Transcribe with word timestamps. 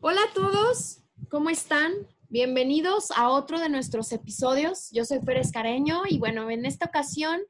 Hola 0.00 0.20
a 0.22 0.34
todos, 0.34 1.02
¿cómo 1.28 1.50
están? 1.50 1.92
Bienvenidos 2.28 3.10
a 3.10 3.28
otro 3.28 3.58
de 3.58 3.68
nuestros 3.68 4.12
episodios. 4.12 4.88
Yo 4.92 5.04
soy 5.04 5.18
Pérez 5.18 5.52
Careño 5.52 6.02
y 6.08 6.18
bueno, 6.18 6.50
en 6.50 6.64
esta 6.64 6.86
ocasión 6.86 7.40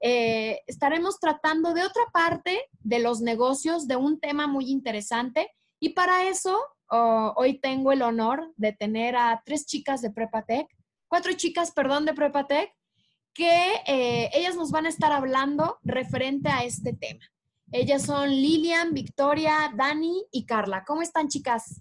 eh, 0.00 0.60
estaremos 0.66 1.20
tratando 1.20 1.74
de 1.74 1.82
otra 1.82 2.02
parte 2.12 2.62
de 2.80 2.98
los 2.98 3.20
negocios, 3.20 3.86
de 3.86 3.96
un 3.96 4.18
tema 4.18 4.46
muy 4.46 4.70
interesante. 4.70 5.50
Y 5.78 5.90
para 5.90 6.28
eso, 6.28 6.58
oh, 6.90 7.32
hoy 7.36 7.60
tengo 7.60 7.92
el 7.92 8.02
honor 8.02 8.52
de 8.56 8.72
tener 8.72 9.14
a 9.16 9.42
tres 9.44 9.66
chicas 9.66 10.02
de 10.02 10.10
Prepatec, 10.10 10.66
cuatro 11.06 11.32
chicas, 11.34 11.70
perdón, 11.70 12.06
de 12.06 12.14
Prepatec, 12.14 12.72
que 13.34 13.74
eh, 13.86 14.30
ellas 14.32 14.56
nos 14.56 14.70
van 14.70 14.86
a 14.86 14.88
estar 14.88 15.12
hablando 15.12 15.78
referente 15.82 16.48
a 16.48 16.64
este 16.64 16.92
tema. 16.92 17.24
Ellas 17.72 18.02
son 18.02 18.30
Lilian, 18.30 18.94
Victoria, 18.94 19.72
Dani 19.76 20.24
y 20.32 20.44
Carla. 20.44 20.84
¿Cómo 20.84 21.02
están, 21.02 21.28
chicas? 21.28 21.80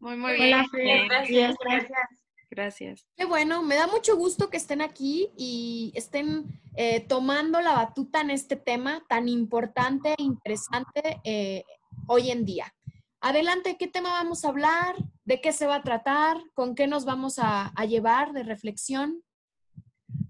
Muy, 0.00 0.16
muy 0.16 0.34
bien. 0.34 0.66
Gracias, 1.08 1.56
gracias. 1.64 2.08
Gracias. 2.50 3.06
Qué 3.16 3.24
bueno, 3.24 3.62
me 3.62 3.76
da 3.76 3.86
mucho 3.86 4.16
gusto 4.16 4.48
que 4.48 4.56
estén 4.56 4.80
aquí 4.80 5.30
y 5.36 5.92
estén 5.94 6.46
eh, 6.76 7.00
tomando 7.00 7.60
la 7.60 7.74
batuta 7.74 8.20
en 8.20 8.30
este 8.30 8.56
tema 8.56 9.04
tan 9.08 9.28
importante 9.28 10.14
e 10.16 10.22
interesante 10.22 11.20
eh, 11.24 11.64
hoy 12.06 12.30
en 12.30 12.44
día. 12.44 12.74
Adelante, 13.20 13.76
¿qué 13.78 13.86
tema 13.86 14.10
vamos 14.10 14.44
a 14.44 14.48
hablar? 14.48 14.96
¿De 15.24 15.40
qué 15.40 15.52
se 15.52 15.66
va 15.66 15.76
a 15.76 15.82
tratar? 15.82 16.38
¿Con 16.54 16.74
qué 16.74 16.86
nos 16.86 17.04
vamos 17.04 17.38
a, 17.38 17.66
a 17.66 17.84
llevar 17.84 18.32
de 18.32 18.44
reflexión? 18.44 19.22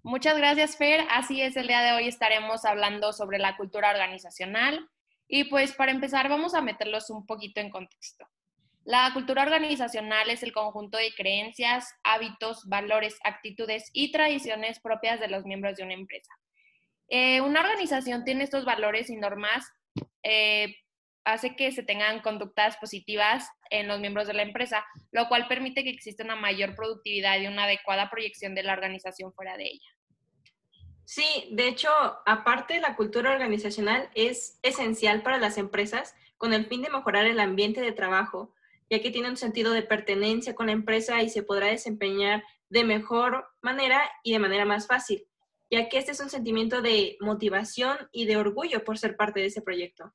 Muchas 0.08 0.38
gracias, 0.38 0.78
Fer. 0.78 1.04
Así 1.10 1.42
es, 1.42 1.54
el 1.58 1.66
día 1.66 1.82
de 1.82 1.92
hoy 1.92 2.08
estaremos 2.08 2.64
hablando 2.64 3.12
sobre 3.12 3.38
la 3.38 3.58
cultura 3.58 3.90
organizacional. 3.90 4.88
Y 5.28 5.44
pues 5.44 5.74
para 5.74 5.92
empezar, 5.92 6.30
vamos 6.30 6.54
a 6.54 6.62
meterlos 6.62 7.10
un 7.10 7.26
poquito 7.26 7.60
en 7.60 7.68
contexto. 7.68 8.26
La 8.84 9.10
cultura 9.12 9.42
organizacional 9.42 10.30
es 10.30 10.42
el 10.42 10.54
conjunto 10.54 10.96
de 10.96 11.12
creencias, 11.14 11.94
hábitos, 12.04 12.66
valores, 12.70 13.18
actitudes 13.22 13.90
y 13.92 14.10
tradiciones 14.10 14.80
propias 14.80 15.20
de 15.20 15.28
los 15.28 15.44
miembros 15.44 15.76
de 15.76 15.84
una 15.84 15.92
empresa. 15.92 16.32
Eh, 17.10 17.42
una 17.42 17.60
organización 17.60 18.24
tiene 18.24 18.44
estos 18.44 18.64
valores 18.64 19.10
y 19.10 19.16
normas, 19.16 19.70
eh, 20.22 20.74
hace 21.26 21.54
que 21.54 21.70
se 21.70 21.82
tengan 21.82 22.22
conductas 22.22 22.78
positivas 22.78 23.46
en 23.68 23.88
los 23.88 24.00
miembros 24.00 24.26
de 24.26 24.32
la 24.32 24.42
empresa, 24.42 24.86
lo 25.12 25.28
cual 25.28 25.48
permite 25.48 25.84
que 25.84 25.90
exista 25.90 26.24
una 26.24 26.36
mayor 26.36 26.74
productividad 26.74 27.38
y 27.38 27.46
una 27.46 27.64
adecuada 27.64 28.08
proyección 28.08 28.54
de 28.54 28.62
la 28.62 28.72
organización 28.72 29.34
fuera 29.34 29.58
de 29.58 29.64
ella. 29.64 29.97
Sí, 31.10 31.48
de 31.52 31.68
hecho, 31.68 31.88
aparte, 32.26 32.82
la 32.82 32.94
cultura 32.94 33.32
organizacional 33.32 34.10
es 34.14 34.58
esencial 34.60 35.22
para 35.22 35.38
las 35.38 35.56
empresas 35.56 36.14
con 36.36 36.52
el 36.52 36.66
fin 36.66 36.82
de 36.82 36.90
mejorar 36.90 37.24
el 37.24 37.40
ambiente 37.40 37.80
de 37.80 37.92
trabajo, 37.92 38.52
ya 38.90 39.00
que 39.00 39.10
tiene 39.10 39.30
un 39.30 39.38
sentido 39.38 39.72
de 39.72 39.80
pertenencia 39.80 40.54
con 40.54 40.66
la 40.66 40.72
empresa 40.72 41.22
y 41.22 41.30
se 41.30 41.42
podrá 41.42 41.68
desempeñar 41.68 42.44
de 42.68 42.84
mejor 42.84 43.46
manera 43.62 44.02
y 44.22 44.32
de 44.32 44.38
manera 44.38 44.66
más 44.66 44.86
fácil, 44.86 45.26
ya 45.70 45.88
que 45.88 45.96
este 45.96 46.12
es 46.12 46.20
un 46.20 46.28
sentimiento 46.28 46.82
de 46.82 47.16
motivación 47.20 47.96
y 48.12 48.26
de 48.26 48.36
orgullo 48.36 48.84
por 48.84 48.98
ser 48.98 49.16
parte 49.16 49.40
de 49.40 49.46
ese 49.46 49.62
proyecto. 49.62 50.12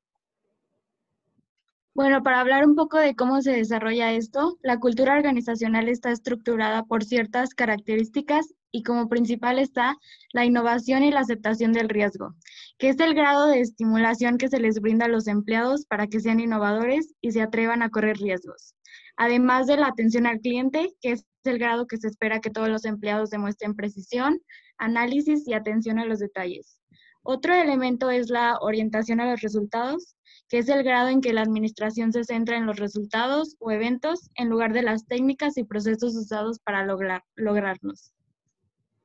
Bueno, 1.95 2.21
para 2.21 2.39
hablar 2.39 2.67
un 2.67 2.75
poco 2.75 2.99
de 2.99 3.15
cómo 3.15 3.41
se 3.41 3.53
desarrolla 3.53 4.11
esto, 4.11 4.59
la 4.61 4.79
cultura 4.79 5.15
organizacional 5.15 5.89
está 5.89 6.11
estructurada 6.11 6.83
por 6.83 7.03
ciertas 7.03 7.55
características 7.55 8.53
y 8.73 8.81
como 8.81 9.07
principal 9.07 9.59
está 9.59 9.95
la 10.33 10.43
innovación 10.43 11.03
y 11.03 11.11
la 11.11 11.19
aceptación 11.19 11.71
del 11.73 11.89
riesgo, 11.89 12.33
que 12.79 12.89
es 12.89 12.99
el 12.99 13.13
grado 13.13 13.47
de 13.47 13.61
estimulación 13.61 14.37
que 14.37 14.49
se 14.49 14.59
les 14.59 14.81
brinda 14.81 15.05
a 15.05 15.09
los 15.09 15.27
empleados 15.27 15.85
para 15.85 16.07
que 16.07 16.19
sean 16.19 16.39
innovadores 16.39 17.13
y 17.21 17.31
se 17.31 17.43
atrevan 17.43 17.83
a 17.83 17.89
correr 17.89 18.17
riesgos. 18.17 18.73
Además 19.15 19.67
de 19.67 19.77
la 19.77 19.87
atención 19.87 20.25
al 20.25 20.39
cliente, 20.39 20.91
que 21.01 21.11
es 21.11 21.25
el 21.43 21.59
grado 21.59 21.85
que 21.85 21.97
se 21.97 22.07
espera 22.07 22.41
que 22.41 22.49
todos 22.49 22.67
los 22.67 22.83
empleados 22.83 23.29
demuestren 23.29 23.75
precisión, 23.75 24.41
análisis 24.79 25.47
y 25.47 25.53
atención 25.53 25.99
a 25.99 26.05
los 26.05 26.17
detalles. 26.17 26.79
Otro 27.21 27.53
elemento 27.53 28.09
es 28.09 28.29
la 28.29 28.57
orientación 28.59 29.21
a 29.21 29.29
los 29.29 29.41
resultados, 29.41 30.15
que 30.49 30.57
es 30.57 30.67
el 30.67 30.83
grado 30.83 31.09
en 31.09 31.21
que 31.21 31.31
la 31.31 31.41
administración 31.41 32.11
se 32.11 32.23
centra 32.23 32.57
en 32.57 32.65
los 32.65 32.77
resultados 32.77 33.55
o 33.59 33.69
eventos 33.69 34.31
en 34.35 34.49
lugar 34.49 34.73
de 34.73 34.81
las 34.81 35.05
técnicas 35.05 35.57
y 35.57 35.63
procesos 35.63 36.15
usados 36.15 36.59
para 36.59 36.83
lograr, 36.85 37.23
lograrlos. 37.35 38.13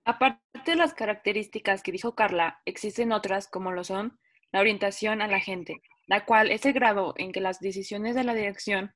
Aparte 0.08 0.40
de 0.64 0.74
las 0.74 0.94
características 0.94 1.82
que 1.82 1.92
dijo 1.92 2.14
Carla, 2.14 2.62
existen 2.64 3.12
otras 3.12 3.46
como 3.46 3.72
lo 3.72 3.84
son 3.84 4.18
la 4.52 4.60
orientación 4.60 5.20
a 5.20 5.28
la 5.28 5.38
gente, 5.38 5.82
la 6.06 6.24
cual 6.24 6.50
es 6.50 6.64
el 6.64 6.72
grado 6.72 7.12
en 7.18 7.30
que 7.30 7.42
las 7.42 7.60
decisiones 7.60 8.14
de 8.14 8.24
la 8.24 8.32
dirección 8.32 8.94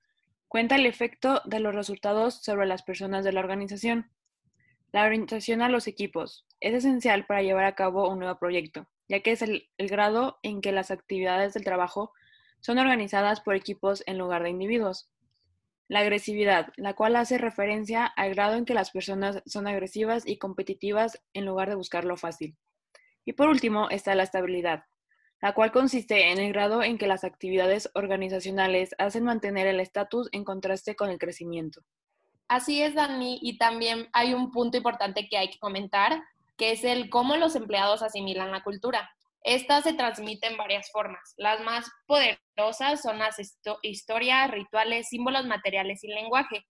cuenta 0.49 0.77
el 0.77 0.87
efecto 0.87 1.43
de 1.45 1.61
los 1.61 1.75
resultados 1.75 2.43
sobre 2.43 2.65
las 2.65 2.83
personas 2.83 3.27
de 3.27 3.33
la 3.33 3.41
organización. 3.41 4.11
La 4.91 5.05
orientación 5.05 5.61
a 5.61 5.69
los 5.69 5.87
equipos 5.87 6.47
es 6.61 6.73
esencial 6.73 7.27
para 7.27 7.43
llevar 7.43 7.65
a 7.65 7.75
cabo 7.75 8.09
un 8.09 8.21
nuevo 8.21 8.39
proyecto, 8.39 8.89
ya 9.07 9.21
que 9.21 9.33
es 9.33 9.43
el, 9.43 9.69
el 9.77 9.89
grado 9.89 10.39
en 10.43 10.63
que 10.63 10.73
las 10.73 10.91
actividades 10.91 11.53
del 11.53 11.65
trabajo 11.65 12.15
son 12.61 12.79
organizadas 12.79 13.43
por 13.43 13.55
equipos 13.55 14.03
en 14.07 14.17
lugar 14.17 14.45
de 14.45 14.49
individuos. 14.49 15.11
La 15.93 16.01
agresividad, 16.01 16.73
la 16.79 16.95
cual 16.95 17.17
hace 17.17 17.37
referencia 17.37 18.07
al 18.07 18.31
grado 18.31 18.57
en 18.57 18.65
que 18.65 18.73
las 18.73 18.93
personas 18.93 19.43
son 19.45 19.67
agresivas 19.67 20.27
y 20.27 20.39
competitivas 20.39 21.23
en 21.35 21.45
lugar 21.45 21.69
de 21.69 21.75
buscar 21.75 22.07
lo 22.07 22.17
fácil. 22.17 22.57
Y 23.27 23.35
por 23.35 23.51
último 23.51 23.91
está 23.91 24.15
la 24.15 24.23
estabilidad, 24.23 24.85
la 25.43 25.53
cual 25.53 25.71
consiste 25.71 26.31
en 26.31 26.39
el 26.39 26.51
grado 26.55 26.83
en 26.83 26.97
que 26.97 27.07
las 27.07 27.25
actividades 27.25 27.91
organizacionales 27.93 28.95
hacen 28.97 29.25
mantener 29.25 29.67
el 29.67 29.81
estatus 29.81 30.31
en 30.33 30.45
contraste 30.45 30.97
con 30.97 31.11
el 31.11 31.19
crecimiento. 31.19 31.83
Así 32.49 32.81
es, 32.81 32.95
Dani, 32.95 33.39
y 33.43 33.59
también 33.59 34.09
hay 34.15 34.33
un 34.33 34.51
punto 34.51 34.79
importante 34.79 35.29
que 35.29 35.37
hay 35.37 35.51
que 35.51 35.59
comentar, 35.59 36.23
que 36.57 36.73
es 36.73 36.85
el 36.85 37.11
cómo 37.11 37.37
los 37.37 37.55
empleados 37.55 38.01
asimilan 38.01 38.51
la 38.51 38.63
cultura. 38.63 39.15
Estas 39.45 39.85
se 39.85 39.95
transmiten 39.95 40.53
en 40.53 40.59
varias 40.59 40.91
formas. 40.93 41.35
Las 41.37 41.61
más 41.63 41.91
poderosas 42.07 43.03
son 43.03 43.19
las 43.19 43.37
historias, 43.83 44.51
rituales, 44.51 45.09
símbolos 45.09 45.47
materiales 45.47 46.05
y 46.05 46.09
lenguaje. 46.09 46.65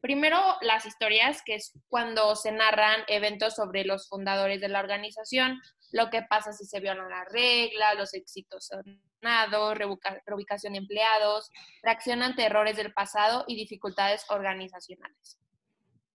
Primero, 0.00 0.38
las 0.62 0.86
historias, 0.86 1.42
que 1.44 1.56
es 1.56 1.72
cuando 1.88 2.34
se 2.36 2.52
narran 2.52 3.02
eventos 3.06 3.54
sobre 3.54 3.84
los 3.84 4.08
fundadores 4.08 4.60
de 4.60 4.68
la 4.68 4.80
organización, 4.80 5.60
lo 5.92 6.08
que 6.08 6.22
pasa 6.22 6.52
si 6.52 6.64
se 6.64 6.80
violan 6.80 7.10
las 7.10 7.30
reglas, 7.30 7.96
los 7.96 8.14
éxitos 8.14 8.70
sonados, 9.20 9.78
reubicación 10.26 10.72
de 10.74 10.78
empleados, 10.78 11.50
reacción 11.82 12.22
ante 12.22 12.44
errores 12.44 12.76
del 12.76 12.92
pasado 12.92 13.44
y 13.46 13.56
dificultades 13.56 14.24
organizacionales. 14.28 15.38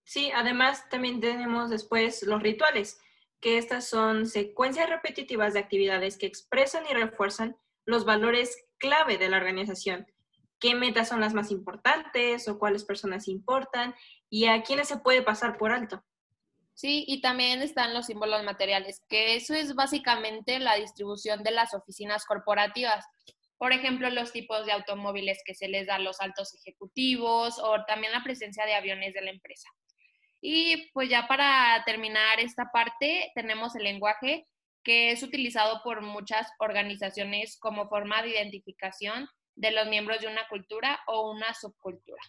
Sí, 0.03 0.31
además 0.33 0.87
también 0.89 1.19
tenemos 1.19 1.69
después 1.69 2.23
los 2.23 2.41
rituales, 2.41 2.99
que 3.45 3.59
estas 3.59 3.87
son 3.87 4.25
secuencias 4.25 4.89
repetitivas 4.89 5.53
de 5.53 5.59
actividades 5.59 6.17
que 6.17 6.25
expresan 6.25 6.83
y 6.89 6.95
refuerzan 6.95 7.55
los 7.85 8.03
valores 8.03 8.57
clave 8.79 9.19
de 9.19 9.29
la 9.29 9.37
organización. 9.37 10.07
¿Qué 10.59 10.73
metas 10.73 11.09
son 11.09 11.21
las 11.21 11.35
más 11.35 11.51
importantes 11.51 12.47
o 12.47 12.57
cuáles 12.57 12.85
personas 12.85 13.27
importan 13.27 13.93
y 14.31 14.45
a 14.45 14.63
quiénes 14.63 14.87
se 14.87 14.97
puede 14.97 15.21
pasar 15.21 15.59
por 15.59 15.71
alto? 15.71 16.03
Sí, 16.73 17.05
y 17.07 17.21
también 17.21 17.61
están 17.61 17.93
los 17.93 18.07
símbolos 18.07 18.43
materiales, 18.43 19.03
que 19.07 19.35
eso 19.35 19.53
es 19.53 19.75
básicamente 19.75 20.57
la 20.57 20.73
distribución 20.77 21.43
de 21.43 21.51
las 21.51 21.75
oficinas 21.75 22.25
corporativas. 22.25 23.05
Por 23.59 23.73
ejemplo, 23.73 24.09
los 24.09 24.31
tipos 24.31 24.65
de 24.65 24.71
automóviles 24.71 25.37
que 25.45 25.53
se 25.53 25.67
les 25.67 25.85
da 25.85 25.97
a 25.97 25.99
los 25.99 26.19
altos 26.19 26.55
ejecutivos 26.55 27.59
o 27.59 27.85
también 27.85 28.11
la 28.11 28.23
presencia 28.23 28.65
de 28.65 28.73
aviones 28.73 29.13
de 29.13 29.21
la 29.21 29.29
empresa. 29.29 29.69
Y 30.41 30.91
pues 30.93 31.09
ya 31.09 31.27
para 31.27 31.83
terminar 31.85 32.39
esta 32.39 32.71
parte, 32.71 33.31
tenemos 33.35 33.75
el 33.75 33.83
lenguaje 33.83 34.47
que 34.83 35.11
es 35.11 35.23
utilizado 35.23 35.81
por 35.83 36.01
muchas 36.01 36.47
organizaciones 36.59 37.57
como 37.59 37.89
forma 37.89 38.21
de 38.21 38.29
identificación 38.29 39.27
de 39.55 39.71
los 39.71 39.87
miembros 39.87 40.21
de 40.21 40.27
una 40.27 40.47
cultura 40.47 40.99
o 41.07 41.31
una 41.31 41.53
subcultura. 41.53 42.21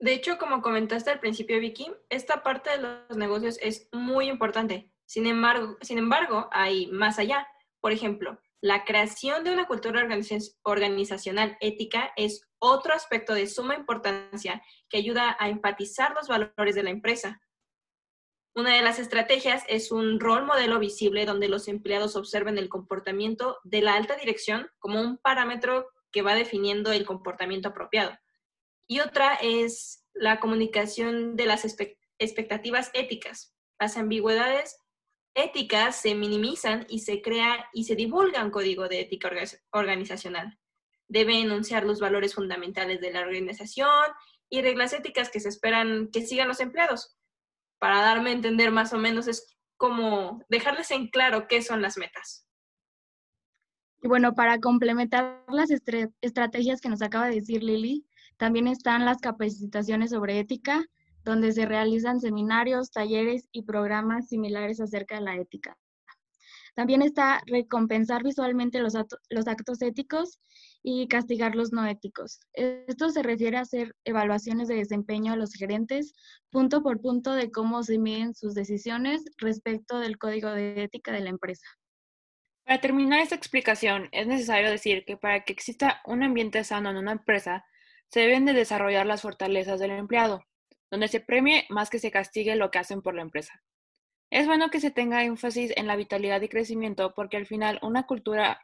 De 0.00 0.12
hecho, 0.12 0.36
como 0.36 0.60
comentaste 0.60 1.10
al 1.10 1.20
principio, 1.20 1.60
Vicky, 1.60 1.92
esta 2.10 2.42
parte 2.42 2.70
de 2.70 2.78
los 2.78 3.16
negocios 3.16 3.58
es 3.62 3.88
muy 3.92 4.28
importante. 4.28 4.90
Sin 5.06 5.26
embargo, 5.26 5.76
sin 5.80 5.98
embargo, 5.98 6.48
hay 6.50 6.88
más 6.88 7.18
allá. 7.18 7.46
Por 7.80 7.92
ejemplo, 7.92 8.40
la 8.60 8.84
creación 8.84 9.44
de 9.44 9.52
una 9.52 9.66
cultura 9.66 10.06
organizacional 10.64 11.56
ética 11.60 12.12
es 12.16 12.48
otro 12.58 12.94
aspecto 12.94 13.34
de 13.34 13.46
suma 13.46 13.74
importancia 13.74 14.62
que 14.88 14.96
ayuda 14.96 15.36
a 15.38 15.48
enfatizar 15.48 16.14
los 16.14 16.28
valores 16.28 16.74
de 16.74 16.82
la 16.82 16.90
empresa. 16.90 17.42
Una 18.54 18.74
de 18.74 18.82
las 18.82 18.98
estrategias 18.98 19.64
es 19.68 19.90
un 19.92 20.20
rol 20.20 20.46
modelo 20.46 20.78
visible 20.78 21.26
donde 21.26 21.48
los 21.48 21.68
empleados 21.68 22.16
observen 22.16 22.56
el 22.56 22.68
comportamiento 22.68 23.58
de 23.64 23.82
la 23.82 23.94
alta 23.94 24.16
dirección 24.16 24.70
como 24.78 25.00
un 25.00 25.18
parámetro 25.18 25.88
que 26.10 26.22
va 26.22 26.34
definiendo 26.34 26.92
el 26.92 27.04
comportamiento 27.04 27.70
apropiado. 27.70 28.16
Y 28.86 29.00
otra 29.00 29.34
es 29.34 30.06
la 30.14 30.38
comunicación 30.40 31.36
de 31.36 31.46
las 31.46 31.64
expectativas 32.18 32.90
éticas. 32.94 33.54
Las 33.78 33.96
ambigüedades 33.96 34.78
éticas 35.34 35.96
se 36.00 36.14
minimizan 36.14 36.86
y 36.88 37.00
se 37.00 37.20
crea 37.20 37.68
y 37.72 37.84
se 37.84 37.96
divulga 37.96 38.44
un 38.44 38.50
código 38.50 38.88
de 38.88 39.00
ética 39.00 39.30
organizacional. 39.70 40.58
debe 41.06 41.38
enunciar 41.38 41.84
los 41.84 42.00
valores 42.00 42.34
fundamentales 42.34 43.00
de 43.00 43.12
la 43.12 43.20
organización 43.20 44.10
y 44.48 44.62
reglas 44.62 44.92
éticas 44.92 45.30
que 45.30 45.40
se 45.40 45.48
esperan 45.50 46.08
que 46.10 46.22
sigan 46.22 46.48
los 46.48 46.60
empleados. 46.60 47.18
Para 47.78 48.00
darme 48.00 48.30
a 48.30 48.34
entender 48.34 48.70
más 48.70 48.92
o 48.92 48.98
menos 48.98 49.28
es 49.28 49.54
como 49.76 50.42
dejarles 50.48 50.90
en 50.92 51.08
claro 51.08 51.46
qué 51.46 51.60
son 51.60 51.82
las 51.82 51.98
metas. 51.98 52.48
Y 54.02 54.08
bueno, 54.08 54.34
para 54.34 54.58
complementar 54.60 55.44
las 55.48 55.70
estrategias 55.70 56.80
que 56.80 56.88
nos 56.88 57.02
acaba 57.02 57.26
de 57.26 57.36
decir 57.36 57.62
Lili, 57.62 58.06
también 58.36 58.66
están 58.66 59.04
las 59.04 59.18
capacitaciones 59.18 60.10
sobre 60.10 60.38
ética, 60.38 60.84
donde 61.24 61.52
se 61.52 61.66
realizan 61.66 62.20
seminarios, 62.20 62.90
talleres 62.90 63.48
y 63.52 63.62
programas 63.62 64.28
similares 64.28 64.80
acerca 64.80 65.16
de 65.16 65.22
la 65.22 65.36
ética. 65.36 65.76
También 66.74 67.02
está 67.02 67.40
recompensar 67.46 68.24
visualmente 68.24 68.80
los, 68.80 68.96
actos 68.96 69.80
éticos 69.80 70.40
y 70.82 71.06
castigar 71.06 71.54
los 71.54 71.72
no 71.72 71.86
éticos. 71.86 72.40
Esto 72.52 73.10
se 73.10 73.22
refiere 73.22 73.56
a 73.56 73.60
hacer 73.60 73.94
evaluaciones 74.04 74.66
de 74.66 74.74
desempeño 74.74 75.32
a 75.32 75.36
los 75.36 75.54
gerentes, 75.54 76.14
punto 76.50 76.82
por 76.82 77.00
punto 77.00 77.32
de 77.32 77.52
cómo 77.52 77.84
se 77.84 77.98
miden 77.98 78.34
sus 78.34 78.54
decisiones 78.54 79.22
respecto 79.38 80.00
del 80.00 80.18
código 80.18 80.50
de 80.50 80.82
ética 80.82 81.12
de 81.12 81.20
la 81.20 81.30
empresa. 81.30 81.66
Para 82.64 82.80
terminar 82.80 83.20
esta 83.20 83.36
explicación, 83.36 84.08
es 84.10 84.26
necesario 84.26 84.70
decir 84.70 85.04
que 85.04 85.16
para 85.16 85.44
que 85.44 85.52
exista 85.52 86.00
un 86.06 86.22
ambiente 86.22 86.64
sano 86.64 86.90
en 86.90 86.96
una 86.96 87.12
empresa, 87.12 87.64
se 88.08 88.20
deben 88.20 88.46
de 88.46 88.52
desarrollar 88.52 89.06
las 89.06 89.22
fortalezas 89.22 89.78
del 89.78 89.92
empleado, 89.92 90.44
donde 90.94 91.08
se 91.08 91.18
premie 91.18 91.66
más 91.70 91.90
que 91.90 91.98
se 91.98 92.12
castigue 92.12 92.54
lo 92.54 92.70
que 92.70 92.78
hacen 92.78 93.02
por 93.02 93.16
la 93.16 93.22
empresa. 93.22 93.60
Es 94.30 94.46
bueno 94.46 94.70
que 94.70 94.78
se 94.78 94.92
tenga 94.92 95.24
énfasis 95.24 95.72
en 95.74 95.88
la 95.88 95.96
vitalidad 95.96 96.40
y 96.40 96.48
crecimiento 96.48 97.14
porque 97.16 97.36
al 97.36 97.46
final 97.46 97.80
una 97.82 98.06
cultura 98.06 98.60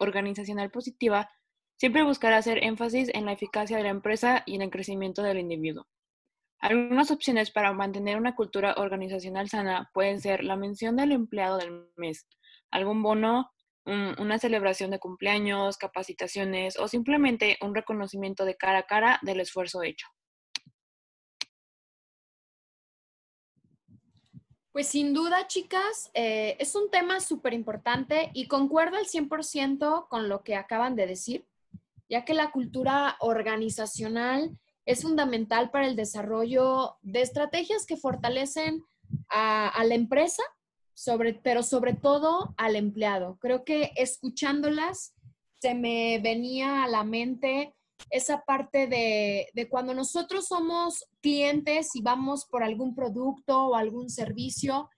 organizacional 0.00 0.72
positiva 0.72 1.30
siempre 1.76 2.02
buscará 2.02 2.38
hacer 2.38 2.64
énfasis 2.64 3.08
en 3.14 3.24
la 3.24 3.34
eficacia 3.34 3.76
de 3.76 3.84
la 3.84 3.90
empresa 3.90 4.42
y 4.46 4.56
en 4.56 4.62
el 4.62 4.70
crecimiento 4.70 5.22
del 5.22 5.38
individuo. 5.38 5.86
Algunas 6.58 7.12
opciones 7.12 7.52
para 7.52 7.72
mantener 7.72 8.16
una 8.16 8.34
cultura 8.34 8.74
organizacional 8.76 9.48
sana 9.48 9.90
pueden 9.94 10.20
ser 10.20 10.42
la 10.42 10.56
mención 10.56 10.96
del 10.96 11.12
empleado 11.12 11.58
del 11.58 11.86
mes, 11.94 12.26
algún 12.72 13.00
bono, 13.00 13.48
una 13.84 14.40
celebración 14.40 14.90
de 14.90 14.98
cumpleaños, 14.98 15.78
capacitaciones 15.78 16.76
o 16.80 16.88
simplemente 16.88 17.58
un 17.60 17.76
reconocimiento 17.76 18.44
de 18.44 18.56
cara 18.56 18.80
a 18.80 18.86
cara 18.86 19.20
del 19.22 19.38
esfuerzo 19.38 19.84
hecho. 19.84 20.08
Pues 24.78 24.86
sin 24.86 25.12
duda, 25.12 25.48
chicas, 25.48 26.08
eh, 26.14 26.56
es 26.60 26.76
un 26.76 26.88
tema 26.88 27.18
súper 27.18 27.52
importante 27.52 28.30
y 28.32 28.46
concuerdo 28.46 28.96
al 28.96 29.06
100% 29.06 30.06
con 30.06 30.28
lo 30.28 30.44
que 30.44 30.54
acaban 30.54 30.94
de 30.94 31.08
decir, 31.08 31.44
ya 32.08 32.24
que 32.24 32.32
la 32.32 32.52
cultura 32.52 33.16
organizacional 33.18 34.56
es 34.86 35.02
fundamental 35.02 35.72
para 35.72 35.88
el 35.88 35.96
desarrollo 35.96 36.96
de 37.02 37.22
estrategias 37.22 37.86
que 37.86 37.96
fortalecen 37.96 38.84
a, 39.28 39.82
la 39.84 39.96
empresa, 39.96 40.44
pero 41.42 41.64
sobre 41.64 41.94
todo 41.94 42.54
al 42.56 42.76
empleado. 42.76 43.36
Creo 43.40 43.64
que 43.64 43.90
escuchándolas 43.96 45.12
se 45.60 45.74
me 45.74 46.20
venía 46.22 46.84
a 46.84 46.88
la 46.88 47.02
mente 47.02 47.74
esa 48.10 48.42
parte 48.44 48.86
de, 48.86 49.68
cuando 49.70 49.94
nosotros 49.94 50.46
somos 50.46 51.04
clientes 51.20 51.94
y 51.94 52.02
vamos 52.02 52.46
por 52.46 52.62
algún 52.62 52.94
producto 52.94 53.68
o 53.68 53.74
algún 53.74 54.10
servicio 54.10 54.88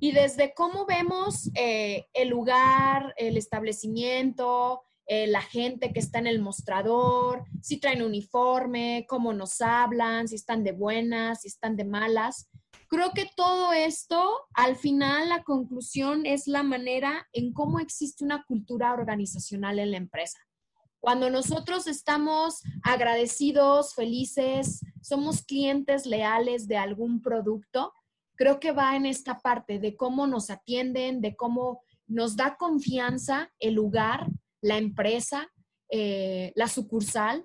y 0.00 0.12
desde 0.12 0.54
cómo 0.54 0.86
vemos 0.86 1.50
eh, 1.54 2.06
el 2.12 2.28
lugar, 2.28 3.14
el 3.16 3.36
establecimiento, 3.36 4.82
eh, 5.06 5.26
la 5.26 5.42
gente 5.42 5.92
que 5.92 6.00
está 6.00 6.18
en 6.18 6.26
el 6.26 6.40
mostrador, 6.40 7.44
si 7.60 7.78
traen 7.78 8.02
uniforme, 8.02 9.04
cómo 9.08 9.32
nos 9.32 9.60
hablan, 9.60 10.28
si 10.28 10.34
están 10.34 10.64
de 10.64 10.72
buenas, 10.72 11.42
si 11.42 11.48
están 11.48 11.76
de 11.76 11.84
malas. 11.84 12.48
Creo 12.88 13.12
que 13.12 13.28
todo 13.36 13.72
esto, 13.72 14.46
al 14.54 14.76
final, 14.76 15.28
la 15.28 15.42
conclusión 15.42 16.26
es 16.26 16.46
la 16.46 16.62
manera 16.62 17.26
en 17.32 17.52
cómo 17.52 17.80
existe 17.80 18.24
una 18.24 18.44
cultura 18.46 18.92
organizacional 18.92 19.78
en 19.78 19.90
la 19.90 19.96
empresa. 19.98 20.38
Cuando 21.04 21.28
nosotros 21.28 21.86
estamos 21.86 22.62
agradecidos, 22.82 23.92
felices, 23.92 24.80
somos 25.02 25.42
clientes 25.42 26.06
leales 26.06 26.66
de 26.66 26.78
algún 26.78 27.20
producto, 27.20 27.92
creo 28.36 28.58
que 28.58 28.72
va 28.72 28.96
en 28.96 29.04
esta 29.04 29.40
parte 29.40 29.78
de 29.78 29.96
cómo 29.96 30.26
nos 30.26 30.48
atienden, 30.48 31.20
de 31.20 31.36
cómo 31.36 31.82
nos 32.06 32.36
da 32.36 32.56
confianza 32.56 33.52
el 33.58 33.74
lugar, 33.74 34.28
la 34.62 34.78
empresa, 34.78 35.52
eh, 35.90 36.54
la 36.56 36.68
sucursal. 36.68 37.44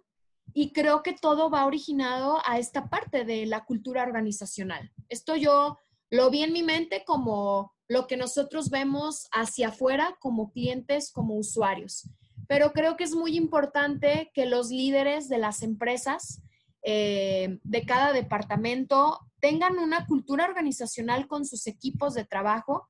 Y 0.54 0.72
creo 0.72 1.04
que 1.04 1.12
todo 1.12 1.50
va 1.50 1.66
originado 1.66 2.40
a 2.46 2.60
esta 2.60 2.90
parte 2.90 3.26
de 3.26 3.46
la 3.46 3.66
cultura 3.66 4.04
organizacional. 4.04 4.90
Esto 5.10 5.36
yo 5.36 5.78
lo 6.10 6.30
vi 6.30 6.44
en 6.44 6.54
mi 6.54 6.64
mente 6.64 7.04
como 7.06 7.74
lo 7.90 8.08
que 8.08 8.16
nosotros 8.16 8.70
vemos 8.70 9.28
hacia 9.34 9.68
afuera 9.68 10.16
como 10.22 10.50
clientes, 10.54 11.12
como 11.12 11.36
usuarios 11.36 12.10
pero 12.50 12.74
creo 12.74 12.98
que 12.98 13.04
es 13.04 13.14
muy 13.14 13.38
importante 13.38 14.32
que 14.34 14.48
los 14.48 14.72
líderes 14.72 15.30
de 15.30 15.38
las 15.38 15.62
empresas, 15.62 16.42
eh, 16.82 17.60
de 17.62 17.86
cada 17.86 18.12
departamento, 18.12 19.20
tengan 19.40 19.78
una 19.78 20.08
cultura 20.08 20.46
organizacional 20.46 21.28
con 21.28 21.46
sus 21.46 21.68
equipos 21.68 22.16
de 22.16 22.26
trabajo, 22.26 22.90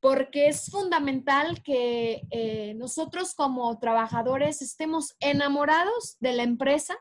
porque 0.00 0.48
es 0.48 0.70
fundamental 0.70 1.62
que 1.62 2.26
eh, 2.30 2.74
nosotros 2.74 3.34
como 3.34 3.78
trabajadores 3.78 4.60
estemos 4.60 5.16
enamorados 5.20 6.18
de 6.20 6.34
la 6.34 6.42
empresa, 6.42 6.94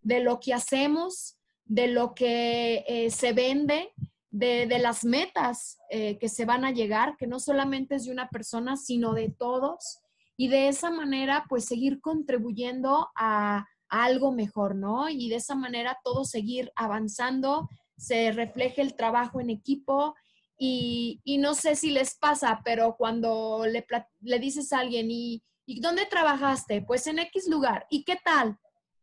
de 0.00 0.20
lo 0.20 0.40
que 0.40 0.54
hacemos, 0.54 1.36
de 1.66 1.88
lo 1.88 2.14
que 2.14 2.86
eh, 2.88 3.10
se 3.10 3.34
vende, 3.34 3.92
de, 4.30 4.66
de 4.66 4.78
las 4.78 5.04
metas 5.04 5.78
que 5.90 6.28
se 6.28 6.44
van 6.44 6.64
a 6.64 6.72
llegar, 6.72 7.16
que 7.16 7.28
no 7.28 7.38
solamente 7.38 7.94
es 7.94 8.06
de 8.06 8.10
una 8.10 8.30
persona, 8.30 8.76
sino 8.76 9.12
de 9.12 9.28
todos 9.28 10.00
y 10.36 10.48
de 10.48 10.68
esa 10.68 10.90
manera 10.90 11.44
pues 11.48 11.64
seguir 11.64 12.00
contribuyendo 12.00 13.08
a, 13.16 13.66
algo 13.88 14.32
mejor, 14.32 14.74
¿no? 14.74 15.08
Y 15.08 15.28
de 15.28 15.36
esa 15.36 15.54
manera 15.54 15.98
todo 16.02 16.24
seguir 16.24 16.72
avanzando, 16.74 17.68
se 17.96 18.32
refleje 18.32 18.82
el 18.82 18.96
trabajo 18.96 19.40
en 19.40 19.50
equipo 19.50 20.14
y, 20.58 21.20
no 21.38 21.54
sé 21.54 21.76
si 21.76 21.90
les 21.90 22.16
pasa, 22.16 22.60
pero 22.64 22.96
cuando 22.96 23.66
le, 23.66 23.86
le 24.20 24.38
dices 24.38 24.72
a 24.72 24.80
alguien, 24.80 25.10
¿y, 25.10 25.44
¿y, 25.66 25.80
dónde 25.80 26.06
trabajaste? 26.06 26.82
Pues 26.82 27.06
en 27.06 27.20
X 27.20 27.48
lugar, 27.48 27.86
¿y 27.88 28.04
qué 28.04 28.18
tal? 28.24 28.58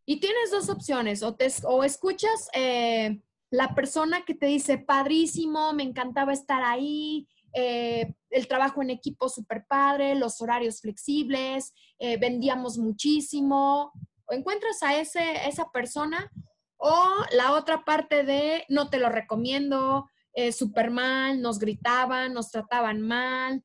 Y 0.05 0.19
tienes 0.19 0.51
dos 0.51 0.69
opciones, 0.69 1.23
o, 1.23 1.35
te, 1.35 1.47
o 1.63 1.83
escuchas 1.83 2.49
eh, 2.53 3.21
la 3.49 3.75
persona 3.75 4.23
que 4.25 4.33
te 4.33 4.47
dice, 4.47 4.77
padrísimo, 4.77 5.73
me 5.73 5.83
encantaba 5.83 6.33
estar 6.33 6.63
ahí, 6.63 7.27
eh, 7.53 8.13
el 8.31 8.47
trabajo 8.47 8.81
en 8.81 8.89
equipo 8.89 9.29
súper 9.29 9.65
padre, 9.67 10.15
los 10.15 10.41
horarios 10.41 10.81
flexibles, 10.81 11.73
eh, 11.99 12.17
vendíamos 12.17 12.77
muchísimo. 12.77 13.91
Encuentras 14.29 14.81
a 14.83 14.97
ese, 14.99 15.47
esa 15.47 15.69
persona 15.71 16.31
o 16.77 17.13
la 17.33 17.53
otra 17.53 17.83
parte 17.85 18.23
de 18.23 18.65
no 18.69 18.89
te 18.89 18.97
lo 18.97 19.09
recomiendo, 19.09 20.09
eh, 20.33 20.51
súper 20.51 20.89
mal, 20.89 21.41
nos 21.41 21.59
gritaban, 21.59 22.33
nos 22.33 22.49
trataban 22.49 23.01
mal, 23.01 23.63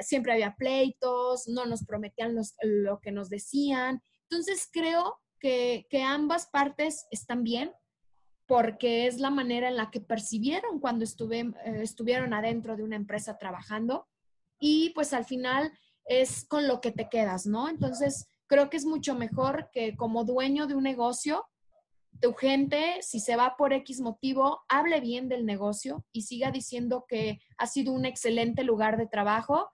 siempre 0.00 0.32
había 0.32 0.54
pleitos, 0.54 1.46
no 1.46 1.66
nos 1.66 1.84
prometían 1.84 2.34
lo 2.62 3.00
que 3.00 3.12
nos 3.12 3.28
decían. 3.28 4.02
Entonces 4.30 4.66
creo 4.72 5.20
que, 5.38 5.86
que 5.90 6.02
ambas 6.02 6.46
partes 6.46 7.06
están 7.10 7.42
bien, 7.42 7.70
porque 8.52 9.06
es 9.06 9.18
la 9.18 9.30
manera 9.30 9.68
en 9.68 9.76
la 9.76 9.90
que 9.90 10.02
percibieron 10.02 10.78
cuando 10.78 11.06
eh, 11.06 11.52
estuvieron 11.80 12.34
adentro 12.34 12.76
de 12.76 12.82
una 12.82 12.96
empresa 12.96 13.38
trabajando 13.38 14.06
y 14.60 14.90
pues 14.90 15.14
al 15.14 15.24
final 15.24 15.72
es 16.04 16.44
con 16.44 16.68
lo 16.68 16.82
que 16.82 16.92
te 16.92 17.08
quedas, 17.08 17.46
¿no? 17.46 17.70
Entonces, 17.70 18.26
creo 18.46 18.68
que 18.68 18.76
es 18.76 18.84
mucho 18.84 19.14
mejor 19.14 19.70
que 19.72 19.96
como 19.96 20.26
dueño 20.26 20.66
de 20.66 20.74
un 20.74 20.82
negocio, 20.82 21.46
tu 22.20 22.34
gente, 22.34 22.98
si 23.00 23.20
se 23.20 23.36
va 23.36 23.54
por 23.56 23.72
X 23.72 24.02
motivo, 24.02 24.60
hable 24.68 25.00
bien 25.00 25.30
del 25.30 25.46
negocio 25.46 26.04
y 26.12 26.20
siga 26.20 26.50
diciendo 26.50 27.06
que 27.08 27.40
ha 27.56 27.66
sido 27.66 27.90
un 27.94 28.04
excelente 28.04 28.64
lugar 28.64 28.98
de 28.98 29.06
trabajo 29.06 29.70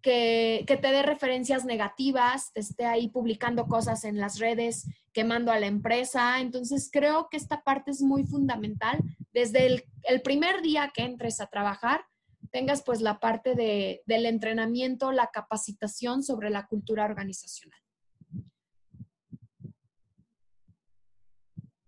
que, 0.00 0.64
te 0.66 0.92
dé 0.92 1.02
referencias 1.02 1.64
negativas, 1.64 2.52
te 2.52 2.60
esté 2.60 2.84
ahí 2.86 3.08
publicando 3.08 3.66
cosas 3.66 4.04
en 4.04 4.18
las 4.18 4.38
redes, 4.38 4.86
quemando 5.12 5.52
a 5.52 5.60
la 5.60 5.66
empresa. 5.66 6.40
Entonces, 6.40 6.88
creo 6.92 7.28
que 7.30 7.36
esta 7.36 7.62
parte 7.62 7.90
es 7.90 8.02
muy 8.02 8.24
fundamental. 8.24 8.98
Desde 9.32 9.84
el, 10.04 10.22
primer 10.22 10.62
día 10.62 10.90
que 10.94 11.02
entres 11.02 11.40
a 11.40 11.46
trabajar, 11.46 12.04
tengas 12.50 12.82
pues 12.82 13.00
la 13.00 13.20
parte 13.20 13.54
de, 13.54 14.02
del 14.06 14.26
entrenamiento, 14.26 15.12
la 15.12 15.28
capacitación 15.28 16.22
sobre 16.22 16.50
la 16.50 16.66
cultura 16.66 17.04
organizacional. 17.04 17.80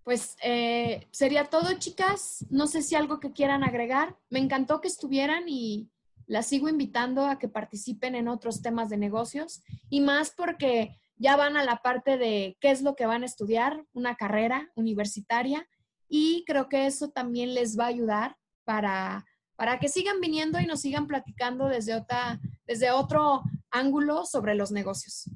Pues 0.05 0.37
eh, 0.43 1.07
sería 1.13 1.45
todo, 1.45 1.73
chicas. 1.79 2.45
No 2.51 2.67
sé 2.67 2.83
si 2.83 2.97
algo 2.97 3.21
que 3.21 3.33
quieran 3.33 3.63
agregar. 3.63 4.17
Me 4.31 4.41
encantó 4.41 4.81
que 4.81 4.89
estuvieran 4.89 5.45
y 5.49 5.89
las 6.33 6.47
sigo 6.47 6.71
invitando 6.71 7.27
a 7.27 7.39
que 7.39 7.47
participen 7.47 8.15
en 8.15 8.27
otros 8.27 8.63
temas 8.63 8.89
de 8.89 8.97
negocios 8.97 9.63
y 9.91 10.01
más 10.01 10.33
porque 10.35 10.99
ya 11.17 11.37
van 11.37 11.59
a 11.59 11.63
la 11.63 11.83
parte 11.83 12.17
de 12.17 12.57
qué 12.59 12.71
es 12.71 12.81
lo 12.81 12.97
que 12.97 13.05
van 13.05 13.23
a 13.23 13.27
estudiar, 13.27 13.85
una 13.93 14.15
carrera 14.15 14.71
universitaria, 14.75 15.69
y 16.09 16.43
creo 16.47 16.71
que 16.71 16.87
eso 16.87 17.11
también 17.11 17.53
les 17.53 17.79
va 17.79 17.85
a 17.85 17.89
ayudar 17.89 18.39
para, 18.65 19.27
para 19.57 19.79
que 19.79 19.91
sigan 19.91 20.23
viniendo 20.23 20.59
y 20.59 20.65
nos 20.65 20.81
sigan 20.81 21.07
platicando 21.07 21.69
desde, 21.69 21.95
otra, 21.95 22.41
desde 22.67 22.91
otro 22.91 23.43
ángulo 23.71 24.25
sobre 24.25 24.55
los 24.55 24.73
negocios. 24.73 25.31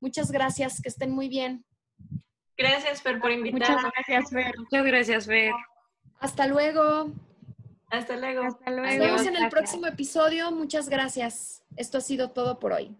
Muchas 0.00 0.30
gracias, 0.30 0.82
que 0.82 0.90
estén 0.90 1.12
muy 1.12 1.30
bien. 1.30 1.64
Gracias, 2.58 3.00
Fer, 3.00 3.22
por 3.22 3.30
invitarnos. 3.30 3.84
Muchas 3.84 3.92
gracias, 4.06 4.30
Fer. 4.30 4.58
Muchas 4.58 4.84
gracias, 4.84 5.26
Fer. 5.26 5.52
Hasta 6.20 6.46
luego. 6.46 7.10
Hasta 7.90 8.16
luego. 8.16 8.42
Hasta 8.42 8.70
luego. 8.70 8.86
Nos 8.86 8.98
vemos 8.98 9.26
en 9.26 9.36
el 9.36 9.48
próximo 9.48 9.86
episodio. 9.86 10.50
Muchas 10.50 10.88
gracias. 10.88 11.62
Esto 11.76 11.98
ha 11.98 12.00
sido 12.00 12.30
todo 12.30 12.58
por 12.58 12.72
hoy. 12.72 12.96